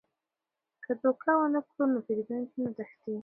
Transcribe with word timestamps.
که 0.85 0.93
دوکه 1.01 1.31
ونه 1.37 1.61
کړو 1.69 1.83
نو 1.91 1.99
پیرودونکي 2.05 2.57
نه 2.63 2.71
تښتي. 2.77 3.13